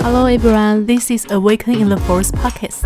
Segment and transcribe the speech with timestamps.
[0.00, 2.82] Hello everyone, this is Awaken in the Forest podcast.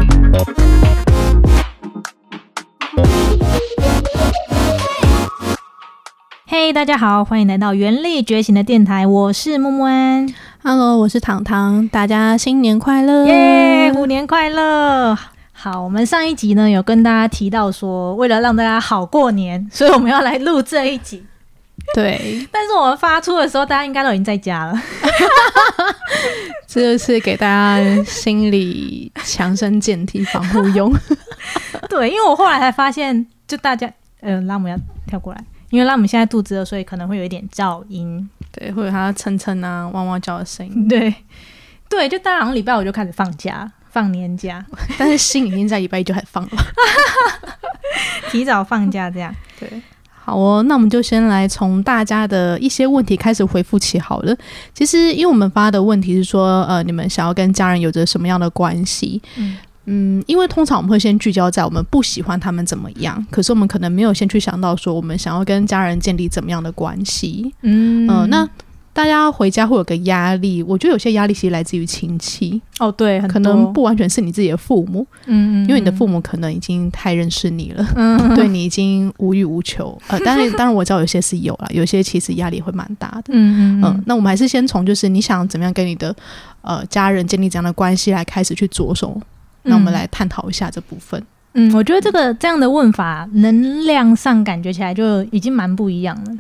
[6.47, 10.27] 嘿，大家好，欢迎来到原力觉醒的电台，我是木木安。
[10.63, 13.27] Hello，我是糖糖，大家新年快乐！
[13.27, 15.17] 耶，虎年快乐！
[15.53, 21.25] 好，我们上一集呢有跟大家提到说，为了让大家好过年，所以我们要来录这一集。
[21.97, 24.79] 对，但是我们发出的时候，大家应该都已经在家了。
[26.67, 30.93] 这就是给大家心理强身健体防护用。
[31.89, 33.91] 对，因为我后来才发现，就大家，
[34.21, 38.29] 呃，拉姆要跳过来，因为拉姆现在肚子饿，所以可能会有一点噪音。
[38.53, 41.15] 对，会有他蹭蹭啊、汪汪叫的声音，对，
[41.89, 44.63] 对，就大家好像礼拜五就开始放假，放年假，
[44.99, 46.51] 但是心已经在礼拜一就开始放了。
[48.31, 49.35] 提早放假这样。
[49.59, 49.71] 对，
[50.27, 54.37] 好哦，那我们就先来从大家的一些问题开始回复起好了。
[54.75, 59.23] 其实，因为我们发的问题是说，呃，你们想要跟家人有着什么样的关系？
[59.37, 67.55] 嗯嗯，因为通常我们会先聚焦在我们不喜欢他们怎么样，可是我们可能没有先去想到说，我们想要跟家人建立怎么样的关系。
[67.63, 68.49] 嗯嗯、那
[68.97, 77.87] 大家回家会有个压力，我觉得有些压力其实来自于亲戚，哦，对，可能不完全是你自己的父母，嗯，嗯因为你的父母可能已经太认识你了。
[77.95, 86.17] 嗯， 对你已经无欲无求，呃，当然， 当然我知道有些是有了，有些其实压力会蛮大的，嗯嗯嗯、那我们还是先从就是你想怎么样跟你的
[86.63, 89.21] 呃家人建立这样的关系来开始去着手，
[89.65, 91.23] 那我们来探讨一下这部分。
[91.53, 96.33] 嗯，我觉得这个这样的问法，能量上感觉起来就已经蛮不一样了，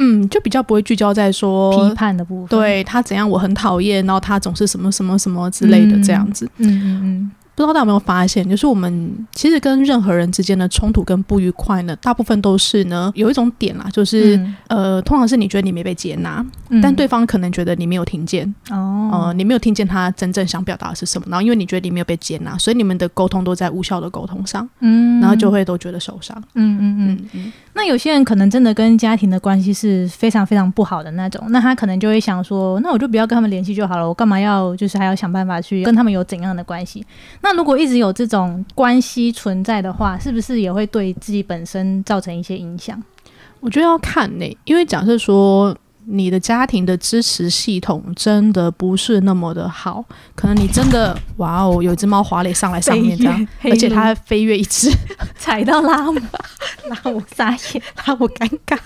[0.00, 6.50] 嗯，就比较不会聚焦在说批判的部分，，对他怎样我很讨厌，然后他总是什么什么什么之类的这样子。
[6.56, 14.56] 嗯嗯嗯，不知道大家有没有发现，就是我们其实跟任何人之间的冲突跟不愉快呢，大部分都是呢有一种点啦，就是、嗯。
[14.68, 16.80] 呃，通常是你觉得你没被接纳，嗯。
[16.80, 26.42] 但对方可能觉得你没有听见，哦，呃，你没有听见他真正想表达的是什么，然后因为你觉得你没有被接纳，所以你们的沟通都在无效的沟通上，嗯，然后就会都觉得受伤。
[26.54, 27.08] 嗯嗯嗯。
[27.10, 37.04] 嗯嗯，那有些人可能真的跟家庭的关系是非常非常不好的那种，那他可能就会想说，那我就不要跟他们联系就好了，我干嘛要就是还要想办法去跟他们有怎样的关系？
[37.42, 43.02] 那如果一直有这种关系存在的话，是不是也会对自己本身造成一些影响？
[43.60, 45.76] 我觉得要看呢、因为假设说。
[46.06, 54.90] 你的家庭的支持系统真的不是那么的好，可能你真的哇哦，有一只猫滑垒上来上面这样，而且它飞跃一只，
[55.38, 56.20] 踩到拉姆，
[56.88, 58.78] 拉姆撒眼，拉我尴尬。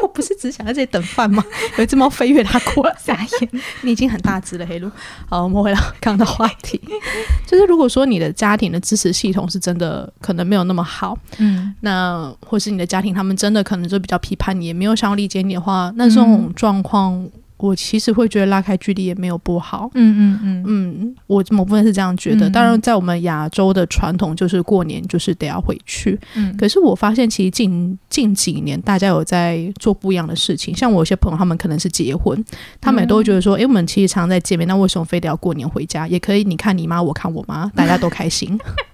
[0.00, 1.44] 我不是只想在这里等饭吗？
[1.76, 3.50] 有一只猫飞跃它过来，撒眼，
[3.82, 4.90] 你已经很大只了，黑鹿。
[5.28, 6.80] 好，我们回到刚刚的话题，
[7.46, 11.74] 就是如果说你的家庭的支持系统是真的可能没有那么好，嗯。
[11.80, 19.90] 那或是你的家庭他们真的可能就比较批判你，也没有想要理解你的话，那这种状况，我其实会觉得拉开距离也没有不好。
[19.94, 22.48] 嗯嗯嗯嗯，我某部分是这样觉得。
[22.48, 26.18] 嗯当然，在我们亚洲的传统，就是过年就是得要回去。
[26.34, 30.74] 嗯，可是我发现，其实近近几年大家有在做不一样的事情。
[30.74, 32.42] 像我有些朋友，他们可能是结婚，
[32.80, 36.08] 他们也都会觉得说，诶，我们其实常在见面，那为什么非得要过年回家？
[36.08, 38.58] 也可以，你看你妈，我看我妈，大家都开心。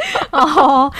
[0.32, 0.90] 哦，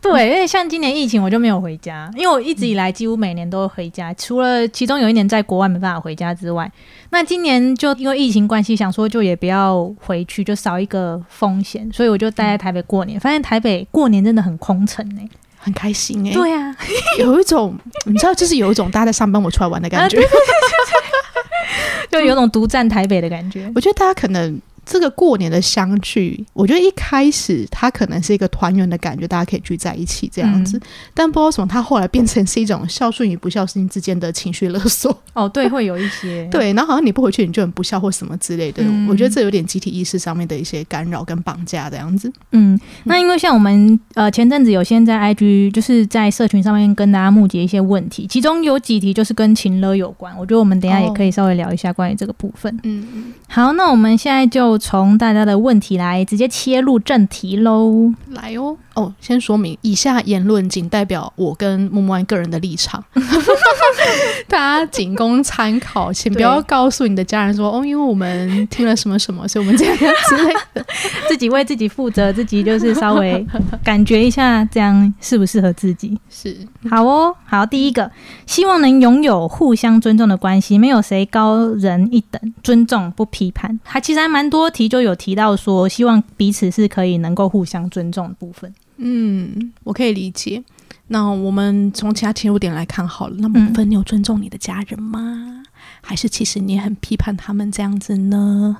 [0.00, 6.70] 对，因为像今年疫情，我就没有回家，因为我一直以来几乎每年都会回家，除了其中有一年在国外没办法回家之外，
[7.10, 13.18] 那今年就因为疫情关系，想说就也不要回去，就少一个风险，所以我就待在台北过年。
[13.20, 15.20] 发现台北过年真的很空城呢、
[15.58, 16.74] 很开心诶，对啊，
[17.18, 17.76] 有一种
[18.06, 20.20] 你知道，就是有一种大家在上班我出来玩的感觉。
[22.10, 23.70] 就有种独占台北的感觉。
[23.74, 24.58] 我觉得大家可能
[24.88, 30.80] 这个过年的相聚，我觉得一开始它可能是一个团圆的感觉，大家可以聚在一起这样子。
[31.12, 35.14] 但不知道为什么，它后来变成是一种孝顺与不孝顺之间的情绪勒索。
[35.34, 38.82] 哦，对，会有一些， 对，然后好像你不回去，你就很不孝或什么之类的。
[38.82, 42.32] 嗯我觉得这有点集体意识上面的一些干扰跟绑架这样子。
[42.52, 52.78] 嗯，那因为像我们呃前阵子有先在 IG 就是在社群上面跟大家募集一些问题，其中有几题就是跟情勒有关，我觉得我们等一下也可以稍微聊一下关于这个部分。
[52.84, 58.12] 嗯，好，那我们现在就从大家的问题来直接切入正题喽。
[58.30, 63.02] 来哦哦，先说明，以下言论仅代表我跟木木安个人的立场，
[64.48, 70.84] 大家仅供参考，请不要告诉你的家人说哦，因为我们听了什么什么，所以我们这样之类的。
[71.28, 73.46] 自己为自己负责，自己就是稍微
[73.84, 76.18] 感觉一下，这样适不适合自己。
[76.28, 76.56] 是，
[76.90, 78.10] 好哦，好，第一个，
[78.46, 83.78] 希望能拥有互相尊重的关系，没有谁高人一等，尊重不批判。
[83.84, 88.72] 还其实还蛮多题就有提到说，希望彼此是可以能够互相尊重的部分。
[88.96, 90.62] 嗯，我可以理解。
[91.08, 93.36] 那我们从其他切入点来看好了。
[93.38, 95.62] 那么，分你有尊重你的家人吗？
[96.02, 98.76] 还是其实你很批判他们这样子呢？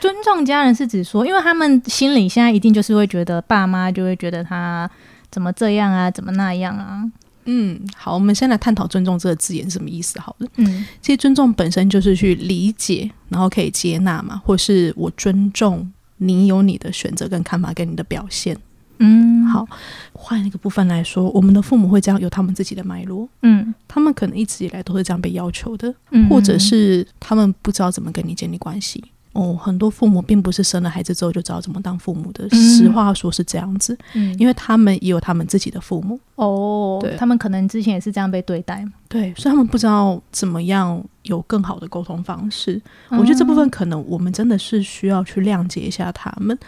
[0.00, 4.90] 尊重家人是指说，因为他们心里现在一定就是会觉得爸妈就会觉得他
[5.30, 7.04] 怎么这样啊，怎么那样啊。
[7.44, 10.18] 嗯，好，我们先来探讨“尊重”这个字眼是什么意思。
[10.20, 18.56] 好了，嗯其实尊重本身就是去理解，然后可以接纳嘛，或是我尊重你有你的选择跟看法跟你的表现。
[18.98, 19.66] 嗯，好，
[20.12, 29.02] 换一个部分来说，我们的父母会这样有他们自己的脉络，嗯他们可能一直以来都是这样被要求的，嗯，或者是他们不知道怎么跟你建立关系。
[29.32, 32.46] 哦，很多父母并不是生了孩子之后就知道怎么当父母的。
[32.52, 38.92] 嗯实话说是这样子，嗯，因为他们也有他们自己的父母，哦，对他们可能之前也是这样被对待嘛。
[39.08, 42.80] 对，所以他们不知道怎么样有更好的沟通方式。
[43.10, 46.58] 我觉得这部分可能我们真的是需要去谅解一下他们。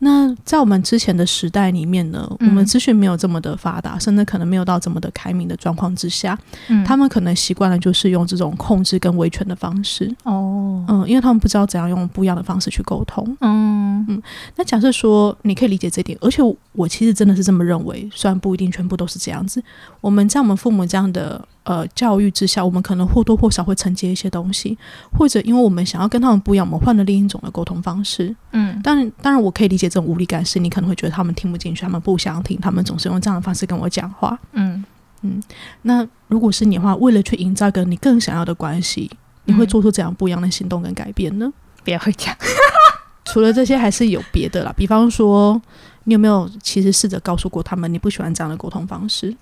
[0.00, 6.36] 那在我们之前的时代里面呢，嗯我们资讯没有这么的发达，甚至可能没有到这么的开明的状况之下，
[6.66, 10.12] 嗯他们可能习惯了就是用这种控制跟维权的方式。
[10.24, 13.24] 哦，嗯，因为他们不知道怎样用不一样的方式去沟通。
[13.40, 14.20] 嗯
[14.56, 16.42] 那假设说你可以理解这点，而且
[16.72, 19.62] 我其实真的是这么认为，虽然不一定全部都是这样子。
[20.00, 24.76] 我们在我们父母这样的呃教育之下，我们可能或多或少会承接一些东西，
[25.16, 28.34] 或者因为我们想要跟他们不一样，我们换了另一种的沟通方式。
[28.50, 34.38] 嗯当然，当然我可以理解这种无力感，是你可能会觉得他们听不进去，他们不想听，他们总是用这样的方式跟我讲话。
[34.52, 34.84] 嗯
[35.22, 35.40] 嗯，
[35.82, 39.08] 那如果是你的话，为了去营造一个你更想要的关系，
[39.44, 41.52] 你会嗯做出怎样不一样的行动跟改变呢？
[41.84, 42.36] 别回家。
[43.24, 44.74] 除了这些，还是有别的啦。
[44.76, 45.60] 比方说，
[46.04, 49.34] 你有没有其实试着告诉过他们，你不喜欢这样的沟通方式？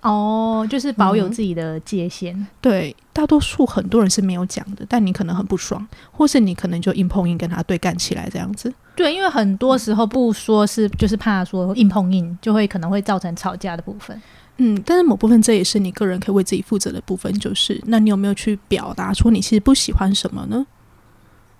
[0.00, 2.46] 哦，就是保有嗯自己的界限。
[2.60, 8.72] 对，大多数很多人是没有讲的，但你可能很不爽，或是你可能就硬碰硬跟他对干起来这样子。
[8.94, 14.20] 对，因为很多时候不说是，就是怕说硬碰硬，就会可能会造成吵架的部分。
[14.58, 20.64] 嗯，但是某部分这也是你个人可以为自己负责的部分，就是那你有没有去表达出你其实不喜欢什么呢？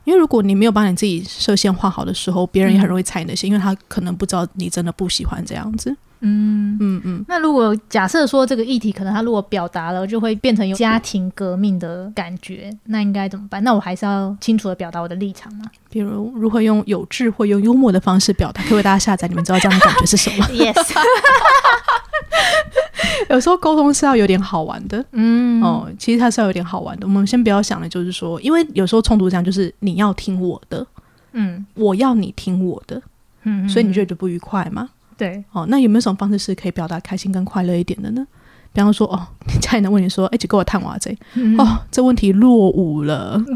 [0.09, 5.95] 因为如果你没有把你自己设限画好的时候，别人也很容易猜你的线，因为他可能不知道你真的不喜欢这样子。
[6.21, 13.63] 嗯，嗯嗯，那如果假设说这个议题可能他如果表达了，就会变成有家庭革命的感觉，那应该怎么办？
[13.63, 20.47] 那我还是要清楚的表达我的立场吗比如如何用有智慧、用幽默的方式表达，可以为大家下载，你们知道这样的感觉是什么？？
[20.51, 20.75] Yes，
[23.31, 25.05] 有时候沟通是要有点好玩的。
[25.13, 27.07] 嗯，哦，其实它是要有点好玩的。
[27.07, 30.87] 我们先不要想的，就是说，因为有时候冲突这样，就是你要听我的，
[31.33, 33.01] 嗯我要你听我的，
[33.43, 34.89] 嗯，所以你觉得得不愉快吗？
[35.17, 38.27] 对，哦，那有没有什么方式是可以表达开心跟快乐一点的呢？
[38.73, 43.43] 比方说，哦，你 家里人问你说，哎、姐给我探娃这，嗯哦，这问题落伍了。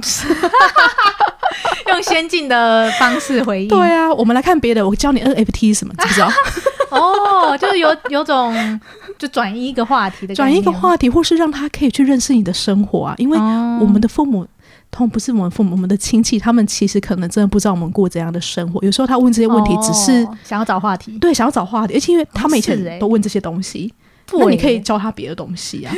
[1.89, 3.69] 用先进的方式回应。
[3.69, 6.31] 对啊，我们来看别的，我教你 NFT 什么，知不知道？
[6.91, 8.81] 哦，就是有有种
[9.19, 14.47] 就转移一个话题的转移一个话题，或是让他可以去认识你的生活啊，因为哦我们的父母。
[14.95, 18.79] 通不是我们父母，我们的亲戚，他们其实可能真的不知道我们过怎样的生活。
[18.85, 21.17] 有时候他问这些问题，只是、哦想要找话题。
[21.19, 23.95] 对想要找话题，而且因为他们以前都问这些东西，对
[24.33, 25.95] 那你可以教他别的东西啊。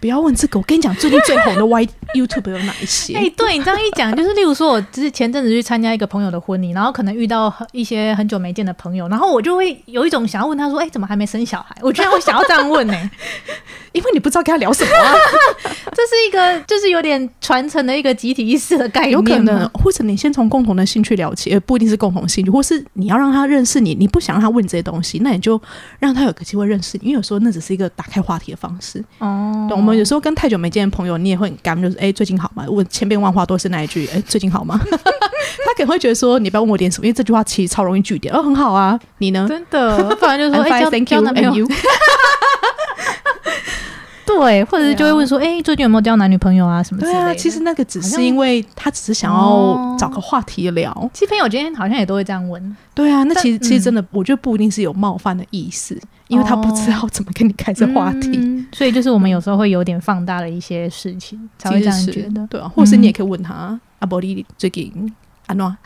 [0.00, 3.14] 不要问这个，我跟你讲，最近最红的 Y YouTube 有哪一些？
[3.16, 13.10] 哎、对你这样一讲，就是例如说，我之前阵子去参加一个朋友的婚礼，然后可能遇到很一些很久没见的朋友，然后我就会有一种想要问他说：“哎、怎么还没生小孩？”我居然会想要这样问呢、
[13.92, 15.14] 因为你不知道跟他聊什么啊，
[15.94, 25.58] 这是一个就是有点传承的一个集体意识的概念有可能，或者你先从共同的兴趣聊起，而不一定是共同兴趣，或是你要让他认识你，你不想让他问这些东西，那你就
[25.98, 29.02] 让他有个机会认识你，因为有时候那只是一个打开话题的方式。
[29.18, 32.64] 哦对，我们有时候跟太久没见的朋友，你也会很干，就是哎、最近好吗？
[32.68, 34.78] 问千变万化都是那一句，哎、最近好吗？
[35.64, 38.34] 他可能会觉得说，你不要问我点什么，因为这句话其实超容易句点。
[38.34, 39.46] 哦，很好啊，你呢？
[39.48, 41.00] 真的，不然就说哎、男朋
[41.34, 41.68] and 友 you。
[44.26, 46.82] 对，或者是就会问说：“哎、最近有没有交男女朋友啊？
[46.82, 51.10] 什么之类的。”对啊，其实那个只是因为他只是想哦要找个话题聊。
[51.12, 52.76] 其实朋友今天好像也都会这样问。
[52.94, 58.30] 对啊，那其实其实真的，我觉得不一定是有冒犯的意思，因为他不知道怎么跟你开这话题。
[58.34, 62.46] 嗯所以就是我们有时候会有点放大了一些事情，才会这样觉得。
[62.48, 65.12] 对啊，或是你也可以问他，阿伯你最近
[65.46, 65.76] 安诺，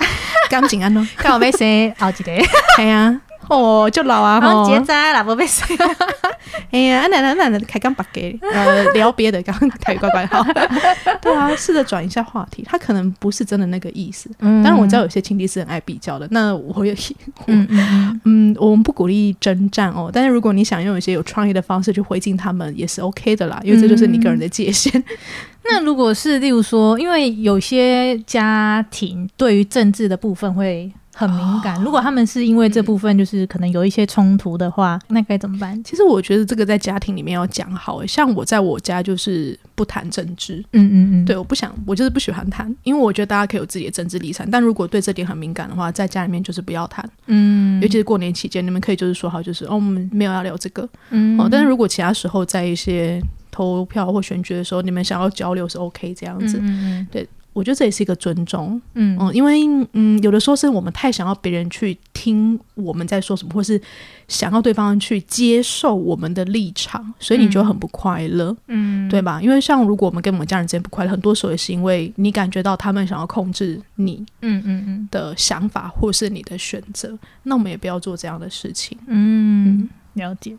[0.49, 2.33] 感情安诺，看我被谁熬几个，
[2.79, 5.65] 哎呀，哦，就老啊，然后吼结扎啦，不被谁。
[6.71, 10.45] 哎呀，那那奶奶开刚把给呃聊别的，刚刚台语乖乖好，
[11.21, 14.31] 对啊，试着转一下话题，他可能不是真的那个意思。
[14.41, 14.63] 嗯。
[14.63, 16.93] 当然我知道有些亲戚是很爱比较的，那我也
[17.47, 25.03] 嗯嗯嗯，嗯，我们不鼓励征战哦，但是如果你想用一些有创意的方式去回敬他们，也是 OK 的啦，因为这就是你个人的界限。
[25.71, 31.83] 那如果是例如说，因为有些家庭对于政治的部分会很敏感。
[31.83, 35.83] 如果他们是因为这部分就是可能有一些冲突的话，那该怎么办？
[35.83, 51.37] 其实我觉得这个在家庭里面要讲好，像我在我家就是不谈政治，嗯嗯嗯，对，我不想，我就是不喜欢谈，因为我觉得大家可以有自己的政治立场，但如果对这点很敏感的话，在家里面就是不要谈，嗯，尤其是过年期间，你们可以就是说好，就是哦，我们没有要聊这个，嗯。
[51.41, 53.21] 哦，但是如果其他时候在一些
[53.51, 57.05] 投票或选举的时候，你们想要交流是 OK 这样子，嗯
[57.53, 59.61] 我觉得这也是一个尊重，嗯嗯，因为
[59.93, 63.81] 嗯，有的时候是我们太想要别人去听我们在说什么，或是
[64.29, 69.41] 想要对方去接受我们的立场，所以你就很不快乐，嗯，对吧？
[69.43, 78.97] 因为像如果我们跟我们家人之间不快乐，很多时候也是因为你感觉到他们想要控制你嗯嗯嗯的想法或是你的选择，那我们也不要做这样的事情。
[79.07, 80.57] 嗯，了解。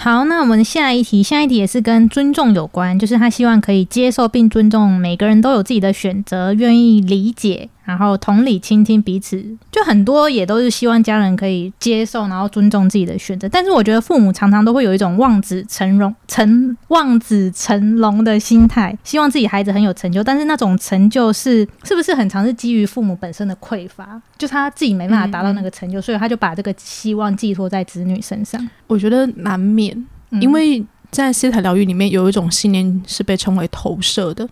[0.00, 9.42] 好，那我们下一题，下一题也是跟尊重有关，就是他希望可以接受并尊重每个人都有自己的选择，愿意理解，然后同理倾听彼此。
[9.72, 13.48] 就很多也都是希望家人可以接受，然后尊重自己的选择。
[13.48, 20.22] 但是我觉得父母常常都会有一种望子成龙、成望子成龙的心态，希望自己孩子很有成就。
[20.22, 28.68] 但是那种成就是是不是很常是基于父母本身的匮乏，就他自己没办法达到那个成就，所以他就把这个希望寄托在子女身上。
[28.86, 29.96] 我觉得难免，
[30.30, 34.46] 嗯因为在斯坦疗愈里面有一种信念是被称为投射的。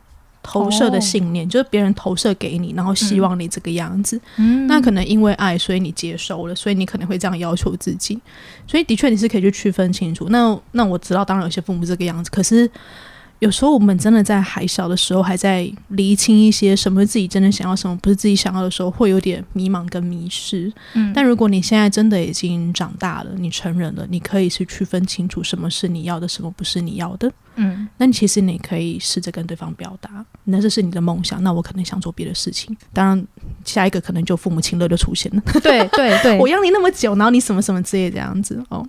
[0.47, 4.21] 投射的信念、就是别人投射给你，然后希望你这个样子。
[4.37, 8.21] 嗯那可能因为爱，所以你接受了，所以你可能会这样要求自己。
[8.65, 10.29] 所以的确你是可以去区分清楚。
[10.29, 12.71] 那那我知道，当然有些父母这个样子，可是
[13.39, 20.73] 有时候我们真的在还小的时候，还在厘清一些什么自己真的想要，什么不是自己想要的时候，会有点迷茫跟迷失。
[20.95, 27.31] 嗯但如果你现在真的已经长大了，你成人了，你可以去区分清楚什么是你要的，什么不是你要的。
[27.59, 32.77] 嗯那你其实你可以试着跟对方表达，那这是你的梦想，那我可能想做别的事情。
[32.93, 33.27] 当然，
[33.65, 35.43] 下一个可能就父母亲乐就出现了。
[35.63, 38.87] 对对对， 我养你那么久，然后你什么什么之类这样子哦。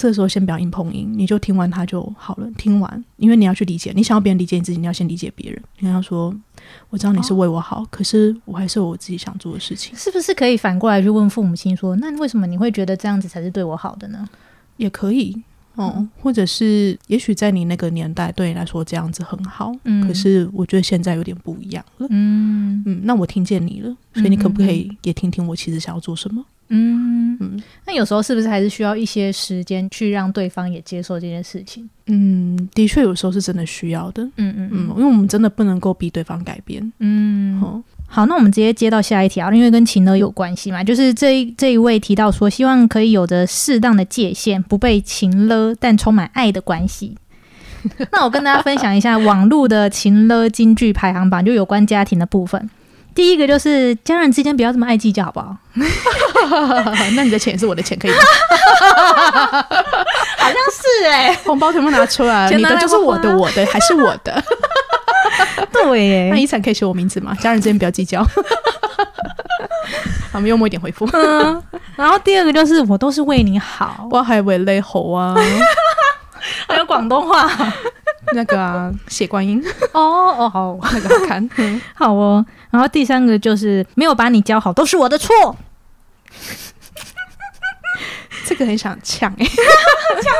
[0.00, 2.48] 这时候先不要硬碰硬，你就听完他就好了。
[2.56, 5.60] 听完，因为你要去理解，你想要别人理解你自己，你要先理解别人。
[5.80, 6.32] 你要说，
[6.88, 14.24] 我知道你是为我好，可是我还是有我自己想做的事情，是不是可以反过来去问父母亲说，那为什么你会觉得这样子才是对我好的呢？
[14.76, 15.42] 也可以
[15.74, 16.08] 哦。
[16.20, 22.06] 或者是，也许在你那个年代，对你来说这样子很好，嗯可是我觉得现在有点不一样了。
[22.10, 26.44] 嗯嗯，那我听见你了，所以你可不可以也听听我其实想要做什么？
[26.70, 31.88] 嗯嗯那有时候是不是还是需要一些时间去让对方也接受这件事情？
[32.06, 34.22] 嗯，的确有时候是真的需要的。
[34.36, 36.92] 嗯嗯嗯，因为我们真的不能够逼对方改变。
[37.00, 37.60] 嗯。
[37.62, 47.16] 哦，好，那我们直接接到下一条，因为跟情乐有关系嘛，就是这一这一位提到说，希望可以有着适当的界限，不被情勒，但充满爱的关系。
[48.12, 52.68] 那我跟大家分享一下网络的情勒金句排行榜，就有关家庭的部分。
[53.14, 55.56] 第一个就是家人之间不要这么爱计较，好不好？
[57.14, 58.16] 那你的钱也是我的钱，可以吗？
[60.38, 64.42] 好像是哎、 红包全部拿出来你的就是我的，我的还是我的。
[65.72, 67.34] 对耶那遗产可以写我名字吗？
[67.40, 68.24] 家人之间不要计较。
[70.32, 71.08] 我们幽默一点回复。
[71.12, 71.62] 嗯，
[71.96, 75.34] 然后第二个就是我都是为你好，我还以为泪猴啊，
[76.68, 77.50] 还有广东话
[78.32, 79.60] 那个啊，血观音
[79.92, 80.00] 哦
[80.38, 81.50] 哦好那个好看。
[81.56, 82.44] 嗯好哦。
[82.70, 85.56] 然后第三个就是没有把你教好都是我的错，
[88.46, 89.44] 这个很想呛哎、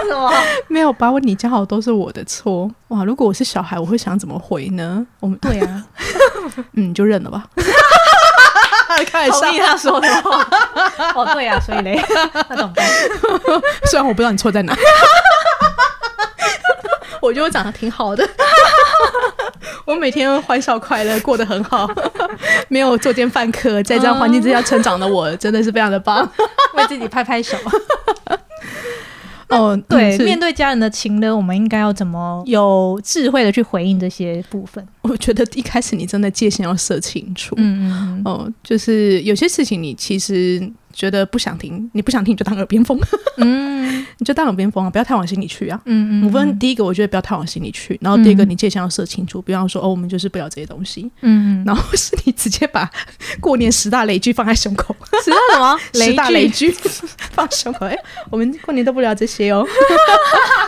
[0.09, 0.33] 什么？
[0.69, 3.05] 没有把我你教好都是我的错哇！
[3.05, 5.07] 如果我是小孩，我会想怎么回呢？
[5.21, 5.85] 我们对啊，
[6.73, 7.45] 嗯，就认了吧。
[9.07, 10.43] 开玩笑同，意他说的话。
[11.15, 12.03] 哦，对啊，所以嘞，
[12.49, 12.87] 那怎么办？
[13.91, 14.75] 虽然我不知道你错在哪，
[17.21, 18.29] 我觉得我长得挺好的，
[19.85, 21.89] 我每天欢笑快乐，过得很好，
[22.69, 26.29] 没有作奸犯科，在这样环境之下成长的我，真的是非常的棒。
[26.75, 27.57] 为自己拍拍手。
[29.49, 34.87] 哦，对，是面对家人的情呢，我们应该要怎么有智慧的去回应这些部分？
[35.01, 37.55] 我觉得一开始你真的界限要设清楚。
[37.57, 42.99] 嗯嗯嗯哦，就是有些事情你其实觉得不想听，你不想听你就当耳边风，
[43.39, 43.79] 嗯。
[44.19, 45.81] 你就当耳边风啊，不要太往心里去啊。
[45.85, 48.51] 嗯嗯我分第一个，我觉得不要太往心里去，然后第二个，嗯。
[48.51, 52.91] 你界限要设清楚，比方说哦，我们就是不聊这些东西，嗯嗯，然后是你直接把
[53.41, 56.75] 过年十大雷剧放在胸口，十大什么 十大雷雷剧。
[57.33, 57.97] 放胸口，哎、
[58.31, 59.65] 我们过年都不聊这些哦。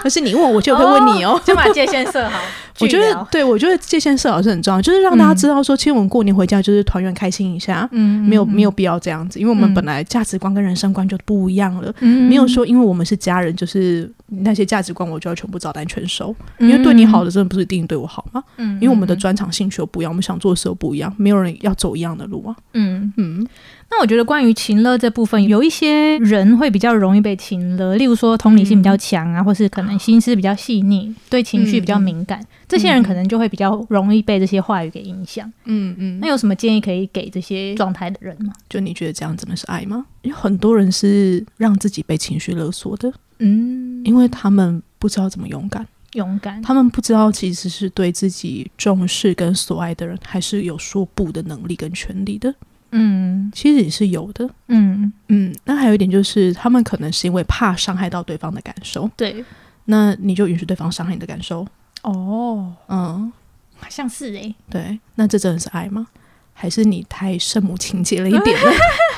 [0.03, 2.41] 可是你问我，我就会问你哦，就把界限设好。
[2.81, 18.43] 我觉得，对我觉得界限设好是很重要，就是让大家知道说，其实我们过年回家就是团圆开心一下，嗯，没有没有必要这样子，因为我们本来价值观跟人生观就不一样了，嗯，没有说因为我们是家人，就是那些价值观我就要全部照单全收，因为对你好的真的不是一定对我好吗？
[18.57, 23.13] 嗯，因为我们的专长兴趣又不一样，我们想做的事又不一样，没有人要走一样的路啊，嗯。
[23.17, 23.47] 嗯。
[23.93, 35.53] 那我觉得关于情乐这部分，有一些人会比较容易被情乐，例如说同理心比较强啊，或是可能心思比较细腻，对情绪比较敏感，这些人可能就会比较容易被这些话语给影响。
[35.65, 36.21] 嗯嗯。
[36.21, 38.53] 那有什么建议可以给这些状态的人吗？
[38.69, 40.07] 就你觉得这样真的是爱吗？
[40.23, 43.13] 因为很多人是让自己被情绪勒索的。
[43.41, 44.03] 嗯。
[44.05, 46.63] 因为他们不知道怎么勇敢，勇敢。
[46.63, 52.55] 他们不知道其实是对自己重视跟所爱的人，还是有说不的能力跟权利的。
[52.93, 54.49] 嗯，其实也是有的。
[54.69, 59.11] 嗯嗯，那还有一点就是，他们可能是因为怕伤害到对方的感受。
[59.17, 59.45] 对，
[59.87, 61.67] 那你就允许对方伤害你的感受。
[62.03, 63.33] 哦，嗯，
[63.79, 64.55] 好像是诶。
[64.69, 66.07] 对，那这真的是爱吗？
[66.53, 68.59] 还是你太圣母情节了一点？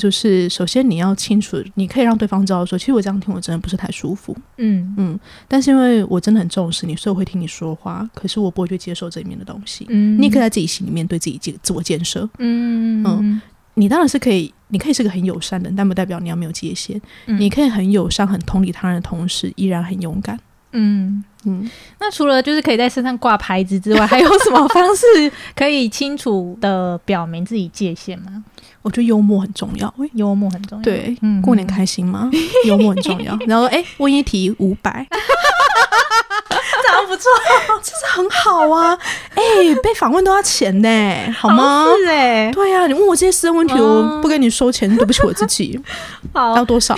[0.00, 4.34] 就是首先你要清楚，你可以让对方知道说，其实我这样听我真的不是太舒服。
[4.56, 8.08] 嗯嗯，但是因为我真的很重视你，所以我会听你说话。
[8.14, 9.84] 可是我不会去接受这里面的东西。
[9.90, 12.26] 嗯，你可以在自己心里面对自己建自我建设。
[12.38, 13.40] 嗯嗯，
[13.74, 17.00] 你当然是可以，你可以是个很友善的，但不代表你要没有界限。
[17.26, 20.38] 你可以很友善、很同理他人的同时，依然很勇敢。
[20.72, 28.44] 嗯嗯，那除了就是可以在身上挂牌子之外，还有什么方式可以清楚的表明自己界限吗？
[28.82, 30.82] 我觉得幽默很重要，幽默很重要。
[30.82, 32.30] 对，嗯过年开心吗？
[32.66, 33.36] 幽默很重要。
[33.46, 37.30] 然后，哎，问一题五百， 这样不错，
[37.82, 38.98] 这是很好啊。
[39.34, 39.42] 哎，
[39.82, 41.86] 被访问都要钱呢，好吗？
[41.98, 45.78] 是哎，对呀，你问我这些私人问题，我不跟你收钱，对不起我自己。
[46.32, 46.94] 好，要多少？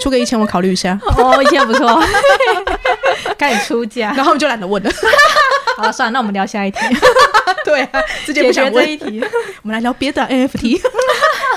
[0.00, 0.98] 出个一千，我考虑一下。
[1.16, 2.02] 哦，一千不错，
[3.38, 4.90] 开始出价，然后我们就懒得问了。
[5.76, 6.78] 好，算了，那我们聊下一题。
[7.64, 9.20] 对啊，直接不想问一题。
[9.62, 10.80] 我们来聊别的 NFT。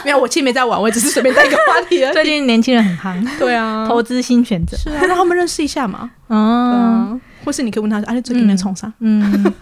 [0.05, 2.05] 没有，我其实没在玩，我只是随便带一个话题。
[2.11, 6.11] 最近年轻人很夯，对啊，投资新选择，是啊，让他们认识一下嘛。
[6.29, 8.91] 嗯，或是你可以问他，哎，最近在冲啥？
[8.99, 9.53] 嗯，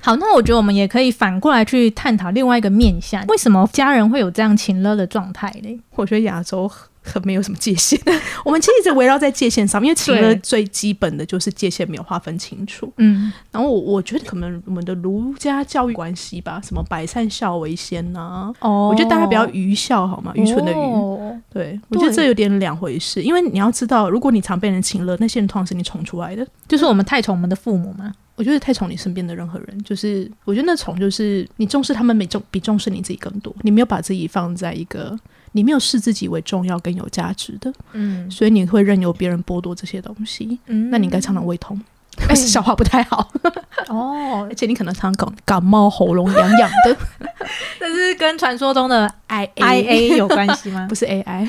[0.00, 5.80] 好，那我觉得我们也可以反过来去探讨另外一个面向，为什么家人会有这样情乐的状态呢？
[5.96, 6.70] 我觉得亚洲。
[7.10, 7.98] 可没有什么界限，
[8.44, 12.92] 我们其实一直围绕在界限上，因为情勒最基本的就是界限没有划分清楚。
[12.98, 20.32] 嗯，然后我我觉得可能我们的儒家教育关系吧，什么百善孝为先呐，哦，我觉得大家比较愚孝好吗？
[20.34, 28.12] 愚蠢的愚，对我觉得这有点两回事，因为你要知道，如果你常被人情勒，那些人通常是你宠出来的，就是我们太宠我们的父母嘛？
[28.36, 35.18] 我觉得太宠你身边的任何人，就是我觉得那宠就是你重视他们没重比重视你自己更多，你没有把自己放在一个。
[35.52, 41.80] 你没有视自己为重要跟有价值的，嗯，所以你会任由别人剥夺这些东西，嗯，那你应该常常胃痛，
[42.26, 43.30] 但 是消化不太好，
[43.88, 46.96] 哦，而且你可能常常感感冒，喉咙痒痒的，
[47.80, 50.86] 这是跟传说中的 I I A 有关系吗？
[50.88, 51.46] 不是 A I，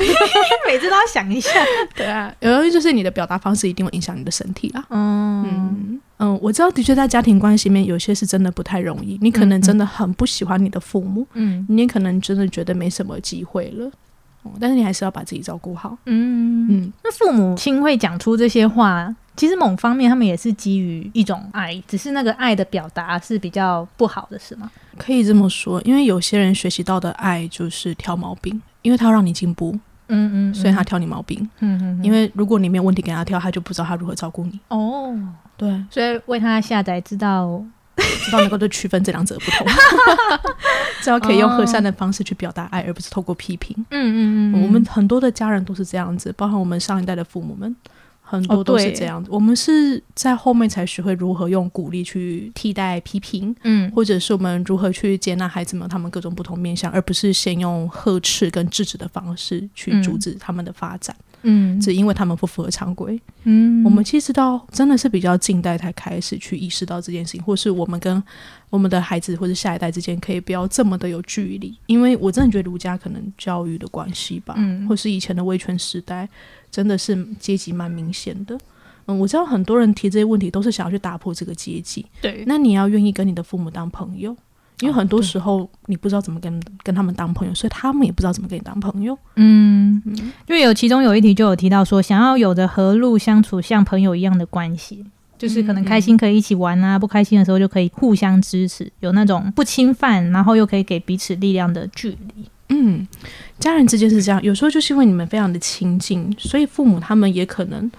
[0.67, 1.49] 每次都要想一下，
[1.95, 5.99] 对啊，有东西就是你的表达方式一定会影响你的身体啊，嗯。
[6.19, 9.17] 嗯，我知道，的确在家庭关系里面，有些是真的不太容易。
[9.21, 13.89] 你可能真的很不喜欢你的父母，嗯，你也可能真的觉得没什么机会了，
[14.59, 15.97] 但是你还是要把自己照顾好。
[16.05, 24.69] 嗯嗯，那父母亲会讲出这些话，其实某方面他们也是基于一种爱，只是那个爱的表达是比较不好的，是吗？
[24.97, 29.71] 可以这么说，因为有些人学习到的爱就是挑毛病，因为他要让你进步，
[30.09, 34.59] 嗯嗯，所以他挑你毛病，嗯嗯，因为如果你没有问题给他挑，他就不知道他如何照顾你。
[34.67, 35.17] 哦。
[35.59, 37.61] 对，所以为他下载，知道
[37.97, 39.67] 知道能够对区分这两者不同，
[41.03, 43.75] 知道可以用和善的方式去表达爱，而不是透过批评。
[43.91, 47.75] 嗯嗯嗯，我们很多的家人都是这样子，包含我们上一代的父母们，
[48.21, 49.29] 很多都是这样子。
[49.29, 61.13] 我们是在后面才学会如何用鼓励去替代批评，嗯，或者是我们如何去接纳孩子们他们各种不同面向，而不是先用呵斥跟制止的方式去阻止他们的发展。
[61.43, 63.19] 嗯，只因为他们不符合常规。
[63.43, 68.21] 嗯，我们其实到真的是比较近代才开始去意识到这件事情，或是我们跟
[68.69, 71.77] 我们的孩子或者下一代之间可以不要这么的有距离。
[71.85, 76.27] 因为我真的觉得儒家可能教育的关系吧，嗯，或是以前的威权时代，
[76.69, 78.57] 真的是阶级蛮明显的。
[79.05, 82.05] 嗯，我知道很多人提这些问题都是想要去打破这个阶级。
[82.21, 84.35] 对，那你要愿意跟你的父母当朋友。
[84.81, 89.17] 因为很多时候你不知道怎么跟跟他们当朋友，所以他们也不知道怎么跟你当朋友。
[89.35, 90.01] 嗯，
[90.47, 95.05] 因为有其中有一题就有提到说，想要有着和路相处像朋友一样的关系，
[95.37, 102.45] 就是可能开心可以一起玩啊，不开心的时候就可以互相支持，有那种不侵犯，然后又可以给彼此力量的距离。
[102.69, 103.07] 嗯，
[103.57, 107.91] 家人之间是这样，有时候就是因为你们非常的亲近，所以父母他们也可能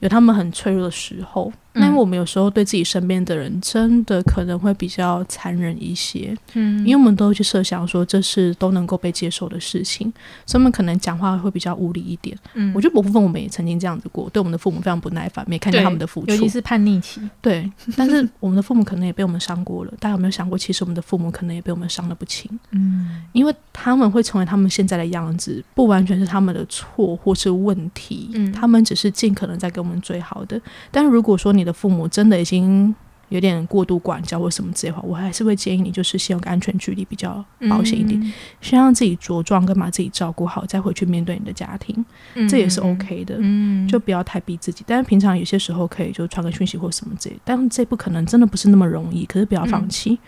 [0.00, 1.52] 有他们很脆弱的时候。
[1.80, 10.12] 那因为我们有时候对自己身边的人，真的可能会比较残忍一些，嗯，因为我们都会去设想说这是都能够被接受的事情，
[10.46, 12.36] 所以我们可能讲话会比较无理一点。
[12.54, 16.30] 嗯我觉得某部分我们也曾经这样子过，对我们的父母非常不耐烦，没看见他们的付出。
[16.30, 19.92] 尤其是叛逆期，对，但是我们的父母可能也被我们伤过了。
[19.98, 22.50] 大家有没有想过，其实我们的父母可能也被我们伤得不轻？
[22.72, 30.60] 嗯因为他们会成为他们现在的样子，不完全是他们的错或是问题，嗯他们只是尽可能在给我们最好的。
[30.90, 32.94] 但如果说你的父母真的已经
[33.28, 42.04] 有点过度管教或什么之类的话，我还是会建议你就是先有个安全距离比较保险一点，嗯先让自己茁壮跟把自己照顾好，再回去面对你的家庭，
[42.34, 43.36] 嗯这也是 OK 的。
[43.38, 49.24] 嗯，就不要太逼自己，但是平常有些时候可以就传个讯息或什么之类的，但这不可能，真的不是那么容易。
[49.26, 50.18] 可是不要放弃，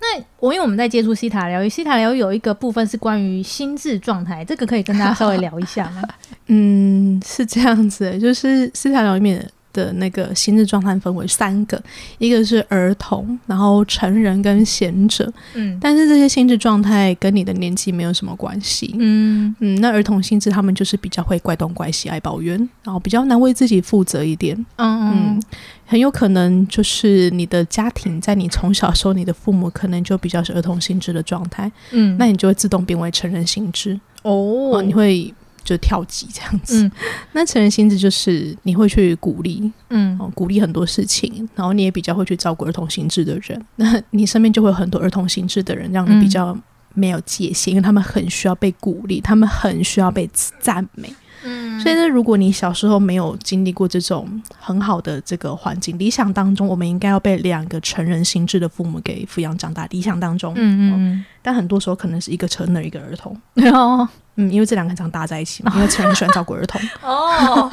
[0.00, 6.02] 那我因为我们在接触西塔疗愈，西塔疗愈有一个部分是关于心智状态，这个可以跟大家稍微聊一下吗？
[6.46, 11.78] 嗯，是这样子，就是西塔疗里面的那个心智状态分为三个，
[12.16, 15.78] 一个是儿童，然后成人跟贤者，嗯。
[15.78, 18.94] 但是这些心智状态跟你的年纪没有什么关系。
[18.98, 19.54] 嗯。
[19.58, 24.56] 嗯，那儿童心智他们就是比较会怪东怪西、爱抱怨，然后比较难为自己负责一点。
[24.76, 25.42] 嗯嗯，
[25.84, 32.16] 很有可能就是你的家庭在你从小时候，你的父母可能就比较是儿童心智的状态，嗯。
[32.16, 33.98] 那你就会自动变为成人心智。
[34.22, 34.70] 哦。
[34.72, 35.32] 哦，你会
[35.64, 36.84] 就跳级这样子。
[36.84, 36.90] 嗯
[37.32, 43.60] 那成人心智就是你会去鼓励，嗯哦，鼓励很多事情，然后你也比较会去照顾儿童心智的人。
[43.76, 46.56] 那你身边就会有很多儿童心智的人，让你比较
[46.94, 51.12] 没有界限，因为他们很需要被鼓励，他们很需要被赞美。
[51.46, 59.84] 嗯所以呢，如果你小时候没有经历过这种很好的这个环境，理想当中我们应该要被两个成人心智的父母给抚养长大。
[59.90, 63.36] 理想当中，嗯嗯但很多时候可能是一个成人一个儿童。
[63.56, 66.80] 嗯哦嗯，因为这两个很常搭在一起嘛，因为成人喜欢照顾儿童。
[67.02, 67.68] 哦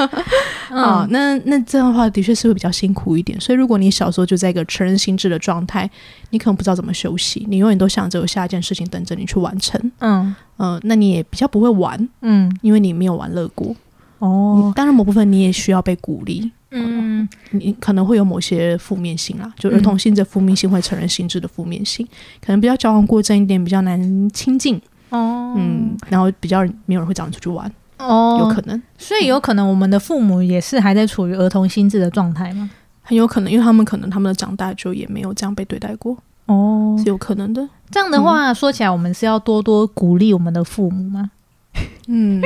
[0.70, 3.40] 啊、嗯 那那这样的话的确是会比较辛苦一点。
[3.42, 5.90] 所以如果你小时候就在一个成人心智的状态，
[6.30, 9.80] 你可能不知道怎么休息，你永远都想着有下一件事情等着你去完成。
[10.00, 13.76] 嗯嗯、那你也比较不会玩，嗯因为你没有玩乐过。
[14.20, 22.08] 哦嗯当然某部分你也需要被鼓励，嗯你可能会有某些负面性啦，就儿童心智的负面性会成人心智的负面性，
[22.40, 24.80] 可能比较矫枉过正一点，比较难亲近，
[25.12, 28.82] 哦嗯，然后比较没有人会找你出去玩，哦有可能。
[28.98, 32.70] 所以有可能我们的父母也是还在处于儿童心智的状态吗？
[33.04, 37.68] 很有可能，因为他们可能他们的长大就也没有这样被对待过，哦是有可能的。
[37.90, 41.32] 这样的话，说起来，我们是要多多鼓励我们的父母吗？
[42.08, 42.42] 嗯，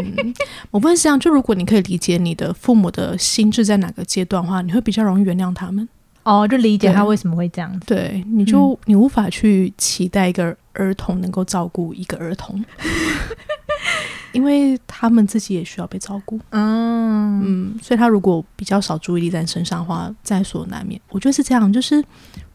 [0.72, 5.88] 我问是这样，就如果你可以理解你的父母的心智在哪个阶段的话，你会比较容易原谅他们。
[6.26, 7.86] 哦，就理解他为什么会这样子。
[7.86, 12.64] 对，你就、你无法去期待一个儿童能够照顾一个儿童，
[14.34, 16.40] 因为他们自己也需要被照顾。
[16.50, 21.00] 嗯嗯，所以他如果比较少注意力在身上的话，在所难免。
[21.10, 22.04] 我觉得是这样，就是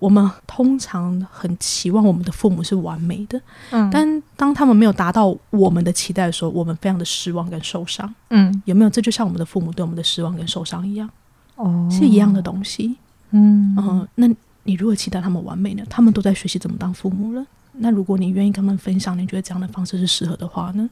[0.01, 8.13] 我们通常很期望我们的父母是完美的，嗯但当他们没有达到我们的期待的时候，我们非常的失望跟受伤。
[8.31, 8.91] 嗯有没有？
[8.91, 11.09] 这就像我们的父母对我们的失望跟受伤一样，
[11.55, 12.97] 哦是一样的东西。
[13.33, 14.29] 嗯嗯，那
[14.64, 15.83] 你如果期待他们完美呢？
[15.88, 17.45] 他们都在学习怎么当父母了。
[17.73, 20.88] 那如果你愿意跟他们分享，你觉得这样的方式是适合的话呢？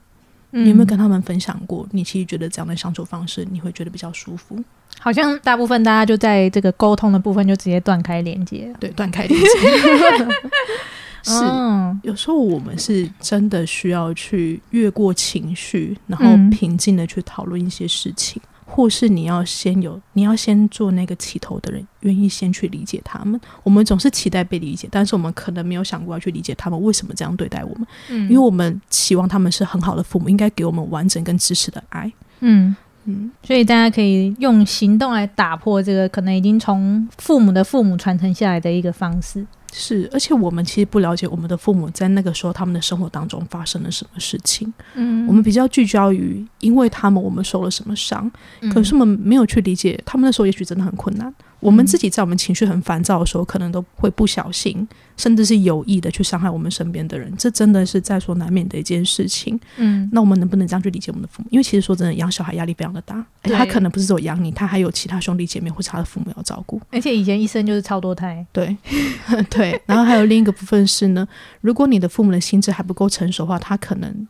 [0.51, 1.87] 你有没有跟他们分享过？
[1.91, 4.59] 你其实觉得这样的相处方式，你会觉得比较舒服？
[4.99, 8.79] 好像大部分大家就在这个沟通的部分就直接断开连接了。
[8.81, 9.47] 对，断开连接。
[11.23, 23.41] 是，嗯有时候我们是真的需要去越过情绪，然后嗯平静的去讨论一些事情，或是你要先有，你要先做那个起头的人，愿意先去理解他们。
[23.63, 32.13] 我们总是期待被理解，但是我们可能没有想过要去理解他们为什么这样对待我们，嗯因为我们期望他们是很好的父母，应该给我们完整跟支持的爱。
[32.41, 32.77] 嗯，
[33.07, 39.45] 嗯，所以大家可以用行动来打破这个可能已经从父母的父母传承下来的一个方式。
[39.73, 44.73] 是，而且我们其实不了解我们的父母在那个时候他们的生活当中发生了什么事情。
[44.95, 51.33] 嗯我们比较聚焦于因为他们我们受了什么伤，嗯可是我们没有去理解他们那时候也许真的很困难。
[51.61, 59.59] 我们自己在我们情绪很烦躁的时候，可能都会不小心，甚至是有意的去伤害我们身边的人，这真的是在所难免的一件事情。
[59.77, 61.49] 嗯那我们能不能这样去理解我们的父母？
[61.51, 66.81] 因为其实说真的，养小孩压力非常的大，而且他可能不是只有养你，他还有其他兄弟姐妹或者他的父母要照顾。
[66.91, 68.47] 而且以前一生就是超多胎。
[68.53, 68.77] 对，
[69.51, 71.27] 对， 然后还有另一个部分是呢，
[71.61, 74.29] 如果你的父母的心智还不够成熟的话，他可能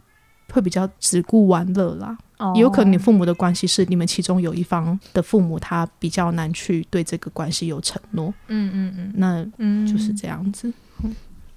[0.53, 2.17] 会比较只顾玩乐啦。
[2.55, 10.73] 有可能你父母的关系是你们其中有一方的父母他比较难去对这个关系有承诺，嗯嗯嗯那嗯，就是这样子。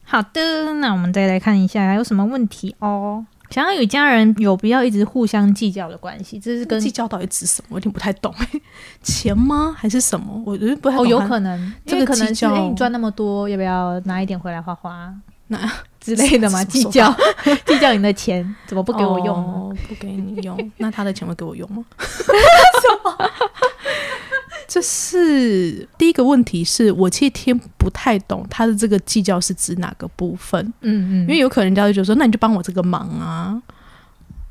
[0.03, 0.73] 好的。
[0.73, 3.25] 那我们再来看一下还有什么问题哦。
[3.51, 7.67] 想要与家人有必要一直互相计较的关系，这是跟计较到底指什么？
[7.71, 8.33] 我有点不太懂。
[9.03, 9.75] 钱吗？
[9.77, 10.41] 还是什么？
[10.45, 11.05] 我觉得不太懂。
[11.05, 15.13] 哦，有可能这个可能是计较哎，你赚那么多，要不要拿一点回来花花
[15.51, 16.63] 那 之类的嘛？
[16.65, 17.13] 计较
[17.67, 19.35] 计较你的钱怎么不给我用？
[19.37, 21.85] 哦不给你用，那他的钱会给我用吗？
[24.67, 33.61] 这是第一个问题是，我其实听不太懂他的这个计较是指哪个部分，嗯嗯，因为有可能人家就觉得说，那你就帮我这个忙啊，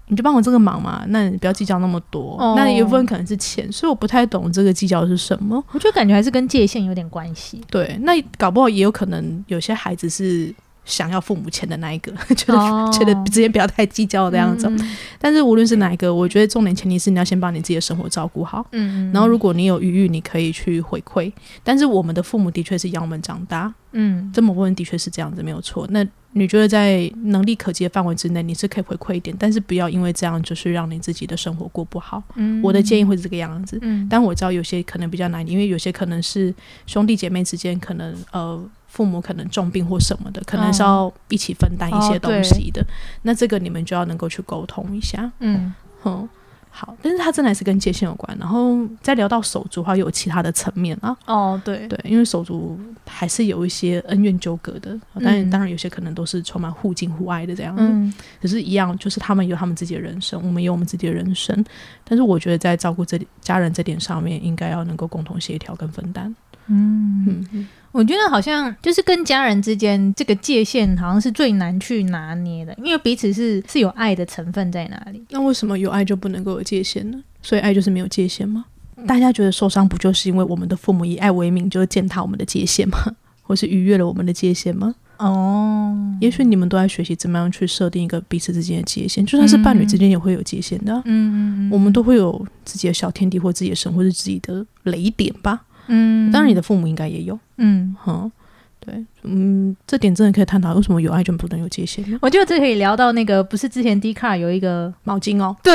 [0.09, 2.37] 你就帮我这个忙嘛，那你不要计较那么多。
[2.39, 5.63] 哦那有一部分可能是钱，所以我不太懂这个计较是什么。
[5.73, 7.63] 我就感觉还是跟界限有点关系。
[7.71, 14.67] 对，那搞不好也有可能有些孩子是想要父母钱的那一个， 觉得、哦觉得之间不要太计较这样子。
[14.69, 18.67] 嗯但是无论是哪一个，我觉得重点前提是你要先把你自己的生活照顾好。
[18.73, 21.31] 嗯，然后，如果你有余裕，你可以去回馈。
[21.63, 25.87] 但是我们的父母的确是养我们长大，嗯这某部分的确是这样子，没有错。
[25.91, 32.23] 那你觉得在能力可及的范围之内，你是可以回馈一点，但是不要因为这样就是让你自己的生活过不好。
[32.37, 33.79] 嗯我的建议会是这个样子。
[33.83, 36.55] 嗯但我知道有些可能比较难，因为有些可能是
[36.87, 38.59] 兄弟姐妹之间，可能呃
[38.91, 42.85] 父母可能重病或什么的，可能是要一起分担一些东西的。
[43.23, 45.31] 那这个你们就要能够去沟通一下。
[45.39, 45.73] 嗯
[46.05, 46.29] 嗯，
[46.71, 48.37] 好，但是它真的还是跟界限有关。
[48.39, 51.17] 然后再聊到手足的话，又有其他的层面啊。
[51.27, 57.83] 哦对对，因为手足还是有一些恩怨纠葛的，当然，嗯当然有些可能都是充满互敬互爱的这样子。
[57.85, 61.65] 嗯可是，一样就是他们有他们自己的人生，我们有我们自己的人生。
[62.03, 66.35] 但是，我觉得在照顾这家人这点上面，应该要能够共同协调跟分担。
[66.67, 75.23] 嗯，嗯嗯，我觉得好像就是跟家人之间这个界限好像是最难去拿捏的，因为彼此是是有爱的成分在哪里。
[75.31, 77.23] 那为什么有爱就不能够有界限呢？
[77.43, 78.65] 所以，爱就是没有界限吗？
[79.07, 82.99] 大家觉得受伤，不就是因为我们的父母以爱为名，就是践踏我们的界限吗？
[83.43, 84.95] 或是逾越了我们的界限吗？
[85.17, 95.63] 哦，也许你们都在学习怎么样去设定一个彼此之间的界限，就算是伴侣之间也会有界限的啊、嗯嗯我们都会有自己的小天地或自己的神，或，是自己的雷点吧。
[95.91, 96.31] 嗯。
[96.33, 98.31] 当然，你的父母应该也有，嗯，哈、
[98.79, 102.05] 对，嗯，这点真的可以探讨，为什么有爱就不能有界限？
[102.21, 105.73] 我觉得这可以聊到那个，不是之前 D 卡有一个毛巾哦，对